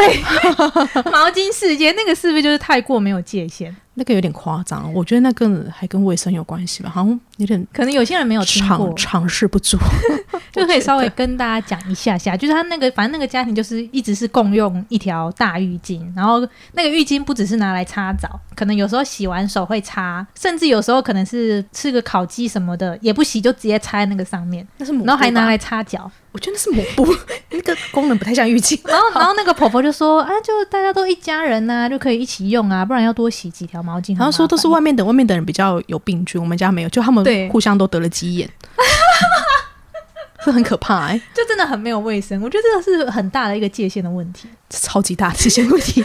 [1.12, 3.76] 毛巾事件，那个是不是就是太过没有界限？
[3.98, 9.78] 那个有点夸张，我觉得那个还跟卫生有关系吧，好像有点可能有些人没有尝，尝试不足，
[10.52, 27.16] 就可以稍微跟大家讲一下下，就是他那个反正那个家庭就是一直是共用一条大浴巾，然后那个浴巾不只是拿来擦澡，可能有时候洗完手会擦，甚至有时候可能是吃个烤鸡什么的也不洗就直接擦在那个上面，那是抹布，然后还拿来擦脚，我觉得那是抹布，
[27.52, 28.80] 那个功能不太像浴巾。
[28.88, 38.50] 然后然后那个婆婆就说啊，就大家都一家人呐、就可以一起用啊，不然要多洗几条毛巾，然后说都是外面的，外面的人比较有病菌，我们家没有，就他们对互相都得了鸡眼，
[40.46, 44.48] 这很可怕哎、就真的很没有卫生，我觉得这个是很大的一个界限的问题。
[44.70, 46.04] 超级大的界限问题，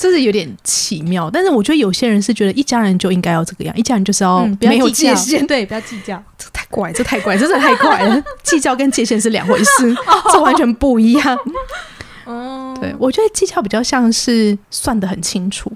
[0.00, 1.28] 这是有点奇妙。
[1.30, 6.22] 但是我觉得有些人是觉得一家人就应该要这个样，一家人就是要没有界限， 对，不要计较。
[6.38, 8.22] 这太怪，这太怪，这真的太怪了。
[8.42, 9.94] 计较跟界限是两回事，
[10.32, 11.38] 这完全不一样。
[12.24, 15.70] 哦，对我觉得计较比较像是算得很清楚，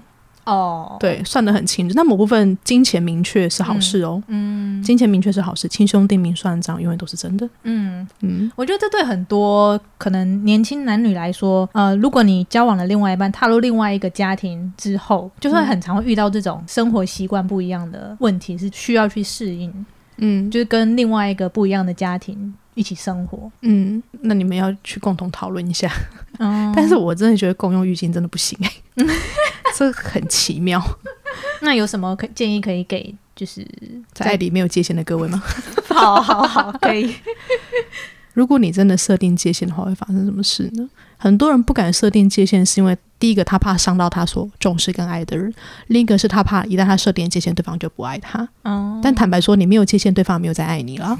[0.44, 1.94] 哦，，对，算得很清楚。
[1.94, 7.48] 那某部分金钱明确是好事哦，嗯金钱明确是好事，亲兄弟明算账永远都是真的。
[7.62, 19.72] 嗯，嗯，我觉得这对很多可能年轻男女来说，呃，如果你交往了另外一半，踏入另外一个家庭之后，就会很常会遇到这种生活习惯不一样的问题，是需要去适应，
[20.18, 23.50] 嗯就是跟另外一个不一样的家庭一起生活。
[23.62, 25.90] 嗯，那你们要去共同讨论一下。
[26.38, 28.70] 嗯但是我真的觉得共用浴巾真的不行哎、
[29.76, 30.82] 这很奇妙。
[31.62, 33.14] 那有什么可建议可以给？
[33.34, 33.66] 就是
[34.12, 35.42] 在爱里没有界限的各位吗？
[35.90, 37.12] 好好好，可以。
[38.32, 40.88] 如果你真的设定界限的话，会发生什么事呢？
[41.16, 45.52] 很多人不敢设定界限，是因为第一个他怕伤到他所重视跟爱的人，
[45.88, 48.48] 另一个是他怕一旦他设定界限，对方就不爱他。
[48.62, 51.18] 哦，但坦白说，你没有界限，对方没有在爱你了。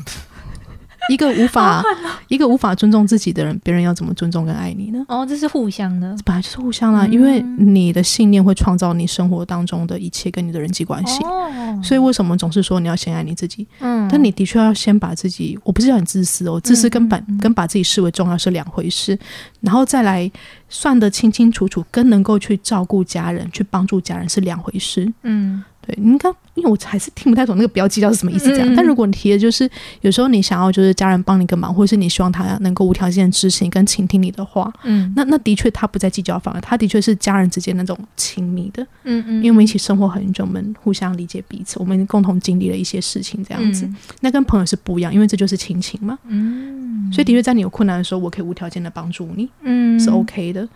[1.13, 1.83] 一个无法、
[2.29, 5.05] 一个无法尊重自己的人，别人要怎么尊重跟爱你呢？
[5.09, 6.17] 哦，这是互相的。
[6.25, 11.23] 本来就是互相啦，嗯因为你的信念会创造你生活当中的一切跟你的人际关系。
[11.25, 13.67] 哦，所以为什么总是说你要先爱你自己？
[13.81, 19.19] 嗯但你的确要先把自己，我不是叫你自私哦，自私跟把、嗯嗯跟把自己视为重要是两回事，
[19.61, 20.31] 然后再来
[20.69, 25.13] 算得清清楚楚，跟能够去照顾家人、去帮助家人是两回事。
[25.23, 28.75] 嗯对，你刚因为我还是听不太懂那个标记叫是什么意思，这样。
[28.77, 29.69] 但如果你提的就是
[30.01, 43.85] 有时候你想要就是家人帮你个忙，或者是你希望他能够无条件支持你跟倾听你的话，嗯那那的确他不在计较反而，他的确是家人之间那种亲密的，嗯嗯，因为我们一起生活很久，我们互相理解彼此，我们共同经历了一些事情，这样子。
[43.85, 46.19] 嗯那跟朋友是不一样，因为这就是亲情嘛。
[46.27, 50.67] 嗯嗯，所以的确在你有困难的时候，我可以无条件的帮助你，嗯是 OK 的。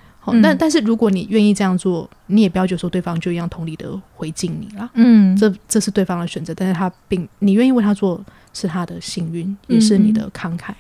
[0.43, 4.89] 但但是如果你愿意这样做，你也不要觉得说对方就一样同理的回敬你啦。
[4.95, 10.73] 嗯，这这是对方的选择，但是他并你愿意为他做，是他的幸运，也是你的慷慨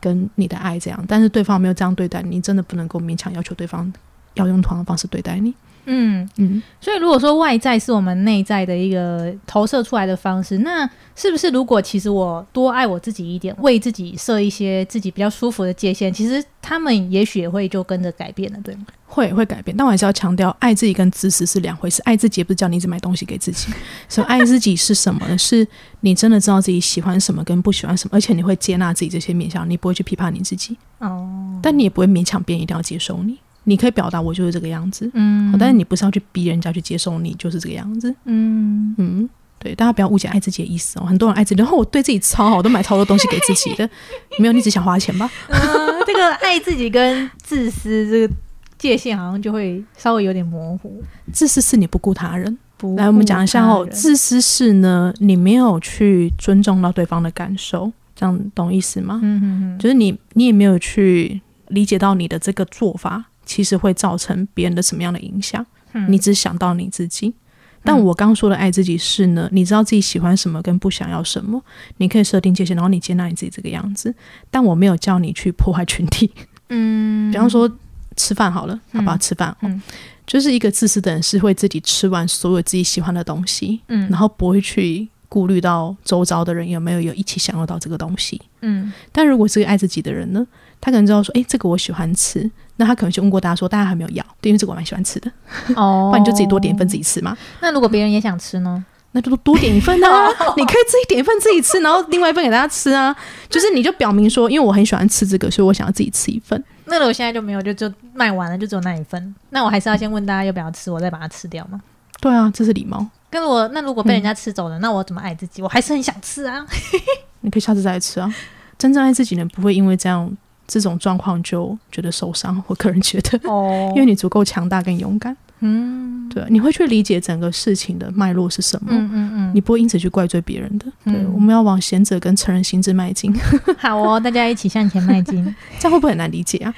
[0.00, 1.04] 跟你的爱这样。
[1.08, 3.92] 但是对方没有这样对待你，你真的不能够勉强要求对方
[4.34, 5.54] 要用同样的方式对待你。
[5.90, 18.84] 嗯，嗯，所以如果说外在是我们内在的一个投射出来的方式，那是不是如果其实我多爱我自己一点，为自己设一些自己比较舒服的界限，其实他们也许也会就跟着改变了，对吗？
[19.06, 22.02] 会 会改变，但我还是要强调，爱自己跟自私是两回事。
[22.02, 23.72] 爱自己也不是叫你一直买东西给自己，
[24.10, 25.38] 所以爱自己是什么呢？
[25.38, 25.66] 是
[26.00, 31.26] 你真的知道自己喜欢什么跟不喜欢什么，而且你会接纳自己这些面向，你不会去批判你自己，哦，
[31.62, 33.38] 但你也不会勉强别人一定要接受你。
[33.68, 38.14] 你可以表达我就是这个样子，嗯但是你不是要去逼人家去接受你就是这个样子。
[38.24, 39.28] 嗯嗯，
[39.58, 41.04] 对，大家不要误解爱自己的意思哦。
[41.04, 43.88] 很多人爱自己，然后我对自己超好，我都买超多东西给自己的，
[44.40, 45.30] 没有，你只想花钱吧？
[45.48, 45.58] 呃
[46.06, 48.34] 这个爱自己跟自私这个
[48.78, 51.02] 界限好像就会稍微有点模糊。
[51.32, 52.56] 自私是你不顾他人。
[52.78, 59.18] 不来，我们讲一下哦，自私是呢，你没有去尊重到对方的感受，这样懂意思吗？
[59.20, 66.12] 嗯嗯嗯，就是你，你也没有去理解到你的这个做法其实会造成别人的什么样的影响，嗯。
[66.12, 67.34] 你只想到你自己。
[67.82, 71.62] 但我刚说的爱自己是呢，你知道自己喜欢什么跟不想要什么，
[71.96, 74.14] 你可以设定界限，然后你接纳你自己这个样子。
[74.50, 76.30] 但我没有叫你去破坏群体，
[76.68, 77.70] 嗯，比方说
[78.16, 79.80] 吃饭好了，好吧，嗯吃饭，嗯。
[80.26, 88.38] 就是一个自私的人是会自己吃完所有自己喜欢的东西，嗯，然后不会去顾虑到周遭的人有没有有一起享受到这个东西。
[88.60, 88.92] 嗯。
[89.10, 90.46] 但如果是个爱自己的人呢，
[90.80, 95.30] 他可能知道说，诶，这个我喜欢吃，那他可能就问过大家说，大家还没有要，对，因为这个我蛮喜欢吃的，
[95.76, 98.84] 哦 不然你就自己多点一份自己吃嘛，那如果别人也想吃呢？
[99.12, 103.14] 那就多点一份啊， 你可以自己点一份自己吃，然后另外一份给大家吃啊，
[103.48, 106.62] 就是你就表明说，因为我很喜欢吃这个，所以我想要自己吃一份。
[106.84, 111.80] 那如果现在就没有，就就卖完了，就只有那一份，那我还是要先问大家要不要吃，我再把它吃掉吗？
[112.20, 113.04] 对啊，这是礼貌。
[113.30, 115.62] 跟我那如果被人家吃走了，那我怎么爱自己？
[115.62, 116.64] 我还是很想吃啊。
[117.40, 118.32] 你可以下次再来吃啊。
[118.76, 120.30] 真正爱自己的人不会因为这样
[120.68, 122.62] 这种状况就觉得受伤。
[122.68, 130.84] 我个人觉得，哦 因为你足够强大跟勇敢，嗯对，你会去理解整个事情的脉络是什么，嗯嗯嗯，你不会因此去怪罪别人的。
[131.04, 133.34] 对，嗯我们要往贤者跟成人心智迈进，
[133.78, 135.42] 好哦，大家一起向前迈进。
[135.80, 136.72] 这样会不会很难理解啊？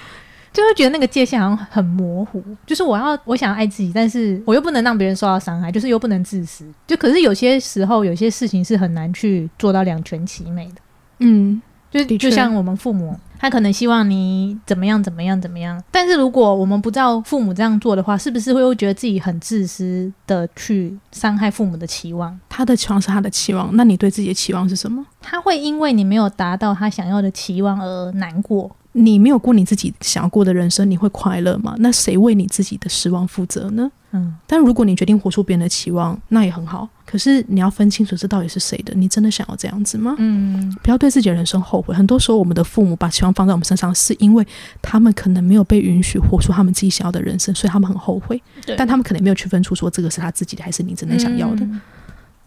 [0.53, 6.65] 就会觉得那个界限好像很模糊，就是我要我想要爱自己，但是我又不能让别人受到伤害，就是又不能自私。
[6.89, 10.75] 就可是有些时候，有些事情是很难去做到两全其美的。
[11.21, 22.39] 嗯，就的就像我们父母，他可能希望你怎么样怎么样怎么样，但是如果我们不照父母这样做的话，是不是会又觉得自己很自私的去伤害父母的期望？
[22.51, 25.07] 他的期望是他的期望，那你对自己的期望是什么？
[25.23, 28.71] 他会因为你没有达到他想要的期望而难过。
[28.93, 31.77] 你没有过你自己想要过的人生，你会快乐吗？
[31.79, 33.91] 那谁为你自己的失望负责呢？
[34.13, 36.89] 嗯但如果你决定活出别人的期望，那也很好。
[37.07, 40.17] 可是你要分清楚这到底是谁的，你真的想要这样子吗？
[40.19, 41.95] 嗯不要对自己的人生后悔。
[41.95, 44.47] 很多时候，我们的父母把期望放在我们身上，是因为
[44.81, 48.41] 他们可能没有被允许活出他们自己想要的人生，所以他们很后悔。
[48.77, 51.65] 但他们可能没有区分出说这个是他自己的，还是你真的想要的。
[51.65, 51.81] 嗯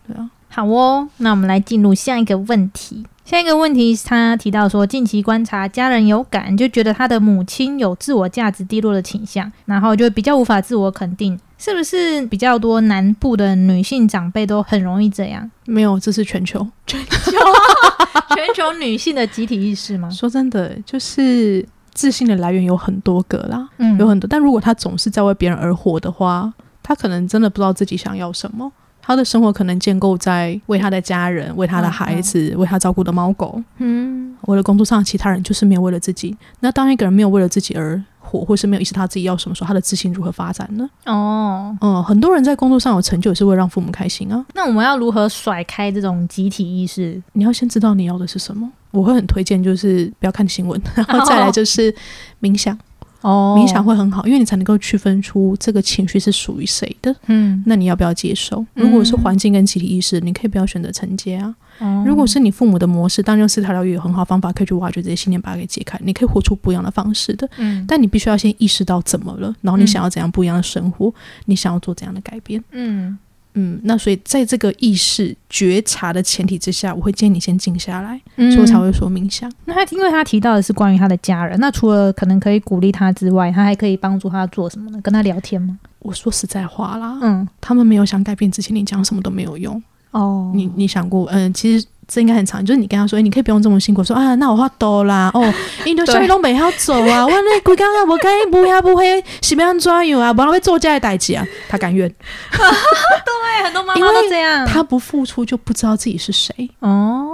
[0.05, 3.05] 对啊，好哦，那我们来进入下一个问题。
[3.23, 15.49] 下一个问题，他提到说，近期观察家人有感，就觉得他的母亲有自我价值低落的倾向，然后就比较无法自我肯定，是不是比较多南部的女性长辈都很容易这样？
[15.65, 16.59] 没有，这是全球。
[16.85, 17.31] 全球
[18.35, 20.09] 全球女性的集体意识吗？
[20.09, 24.27] 说真的，就是自信的来源有很多个啦，嗯有很多。
[24.27, 28.69] 但如果她总是在为别人而活的话，她可能真的不知道自己想要什么。
[29.01, 36.35] 她的生活可能建构在为她的家人、为她的孩子、为她照顾的猫狗，嗯为了工作上其他人，就是没有为了自己。
[36.59, 40.89] 那当一个人没有为了自己而活，或是没有意识他自己要什么时候，他的自信如何发展呢？
[41.05, 44.45] 哦，嗯，很多人在工作上有成就，也是为了让父母开心啊。
[44.53, 47.21] 那我们要如何甩开这种集体意识？
[47.33, 48.71] 你要先知道你要的是什么。
[48.91, 51.93] 我会很推荐，就是不要看新闻，然后再来就是
[52.41, 52.77] 冥想。
[53.21, 57.15] 哦冥想会很好，因为你才能够区分出这个情绪是属于谁的。
[57.27, 58.65] 嗯，那你要不要接受？
[58.73, 61.55] 如果是环境跟集体意识，你可以不要选择承接啊。
[61.79, 65.99] 哦如果是你父母的模式，当然用四条疗愈有很好方法可以去挖掘这些信念，把它给解开。
[66.03, 71.13] 你可以活出不一样的方式的，嗯但你必须要先意识到怎么了，然后你想要怎样不一样的生活，
[71.45, 72.63] 你想要做怎样的改变。
[72.71, 73.17] 嗯
[73.55, 79.51] 嗯，那所以在这个意识觉察的前提之下，我会建议你先静下来，嗯所以我才会说冥想。
[79.65, 84.99] 那他因为他提到的是关于他的家人，那除了可能可以鼓励他之外，他还可以帮助他做什么呢？
[85.01, 85.77] 跟他聊天吗？
[85.99, 89.81] 我说实在话啦，嗯，他们没有想改变之前，你讲什么都没有用。
[90.13, 90.51] 哦。
[90.55, 95.53] 你你想过，嗯、其实这应该很长，就是你跟他说，你可以不用这么辛苦，说啊，那我话多啦，哦，
[95.85, 102.07] 你都下面都没要走啊，我那规刚刚我该不要不会是要抓有啊，不然会做家的代志啊，他甘愿，
[102.51, 106.69] 对，很多妈妈都这样，他不付出就不知道自己是谁。
[106.79, 107.27] 哦，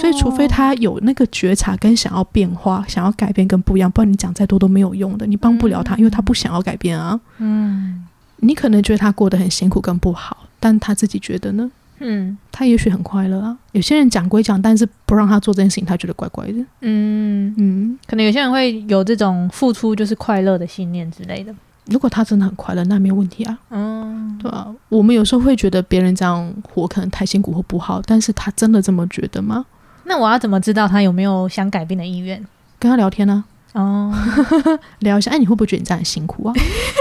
[0.00, 7.20] 所以除非他有那个觉察跟想要变化、想要改变跟不一样，不然你讲再多都没有用的，你帮不了他，因为他不想要改变啊。
[7.38, 8.06] 嗯。
[8.38, 11.70] 你可能觉得他过得很辛苦跟不好，但他自己觉得呢？
[11.98, 13.56] 嗯他也许很快乐啊。
[13.72, 16.54] 有些人讲归讲，但是不让他做这件事情，他觉得怪怪的。
[16.80, 21.54] 嗯，嗯，可能有些人会有这种付出就是快乐的信念之类的。
[21.86, 29.66] 如果他真的很快乐，那没有问题啊，嗯，对啊，我们有时候会觉得别人这样活可能太辛苦或不好，但是他真的这么觉得吗？
[30.04, 32.42] 那我要怎么知道他有没有想改变的意愿？
[32.78, 34.12] 跟他聊天呢、哦，
[35.00, 36.54] 聊一下，哎，你会不会觉得你这样很辛苦啊？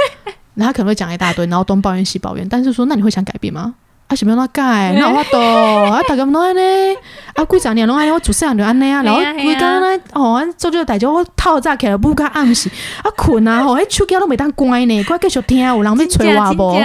[0.55, 3.73] 然后他可能会讲一大堆，然后东抱怨西抱怨，但是说，那你会想改变吗？
[4.14, 6.61] 啊，想要那改，那我都啊，大家拢安尼，
[7.34, 12.70] 啊，几十年拢安尼，我做啥就安尼啊，然后嘿啊嘿啊规工咧，哦，啊做这个代志，我透早起来不甲暗时，
[13.01, 16.80] 啊困啊，吼，迄手机都袂当关呢，快继续听，有人在催我无？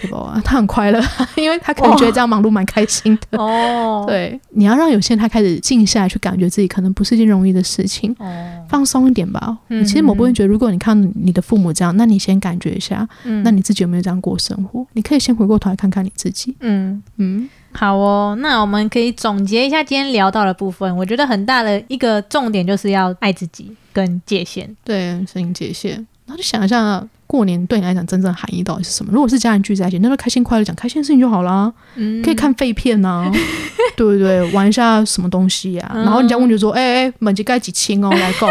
[0.00, 0.16] 对不？
[0.44, 1.02] 他很快乐，
[1.34, 3.38] 因为他可能觉得这样忙碌蛮开心的。
[3.42, 8.14] 哦，对，你要让有些人他开始静下来，去感觉自己可能不是一件容易的事情。
[8.20, 8.26] 哦，
[8.68, 9.56] 放松一点吧。
[9.70, 14.86] 嗯其实某部分觉得，如果你看你的父母这样，那你先感觉一下，嗯那你自己有没有这样过生活？
[14.92, 16.54] 你可以先回过头来看看你自己。
[16.60, 17.02] 嗯。
[17.16, 20.96] 嗯，好哦，那我们可以总结一下今天聊到的部分。
[20.96, 24.74] 我觉得很大的一个重点就是要爱自己跟界限。
[24.84, 25.94] 对，身心界限。
[26.26, 29.10] 然后就想一下，过年对你来讲真正含义到底是什么？
[29.12, 31.72] 如果是家人聚在一起，那就开心快乐讲开心的事情就好啦。
[31.94, 33.30] 嗯可以看废片呐、
[33.96, 34.42] 对不对？
[34.52, 38.48] 玩一下什么东西呀、嗯然后人家问就说：“哎、哎，门就该几清哦，来讲。”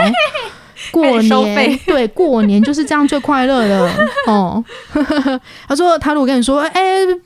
[0.92, 3.90] 过年对过年就是这样最快乐的
[4.28, 4.64] 哦。
[5.68, 6.82] 他说他如果跟你说：“哎、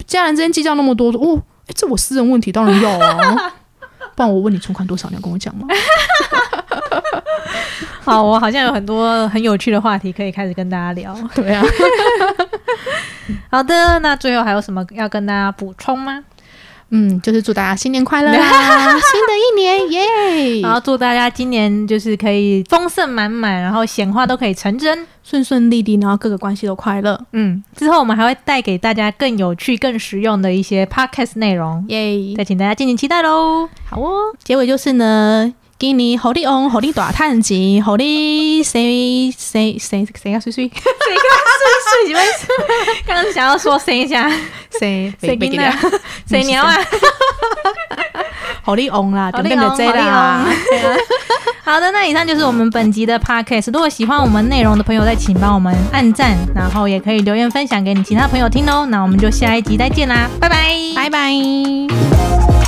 [0.05, 3.53] 家人之间计较那么多，哦，哎，这我私人问题，当然要啊。
[4.13, 5.67] 不然我问你存款多少，你要跟我讲吗？
[8.03, 11.15] 好，我好像有很多很有趣的话题可以开始跟大家聊。
[11.33, 11.63] 对啊，
[13.49, 16.21] 好的，那最后还有什么要跟大家补充吗？
[16.91, 18.37] 嗯，就是祝大家新年快乐啦！
[18.99, 25.07] 新的一年耶，然后祝大家今年就是可以丰盛满满，然后显化都可以成真。
[25.23, 32.35] 顺顺利利，然后各个关系都快乐嗯，之后我们还会带给大家更有趣、更实用的一些 podcast 内容，耶。
[32.35, 33.69] 再请大家敬请期待喽。
[33.87, 34.13] 好哦，
[34.43, 38.79] 结尾就是呢，今年好你旺，好你大趁钱，好你生
[39.35, 42.23] 生生生啊水水，是你们
[43.03, 44.29] 刚刚想要说谁一下，
[44.79, 45.63] 生谁给呢？
[46.29, 46.77] 谁鸟啊？
[48.61, 50.45] 好你旺啦，好利点点就这好利啦。
[51.63, 53.71] 好的，那以上就是我们本集的 podcast。
[53.73, 58.85] 如果喜欢我们内容的朋友，再请帮我们按赞，然后也可以留言分享给你其他朋友听哦。
[58.85, 62.60] 那我们就下一集再见啦，拜拜，拜拜。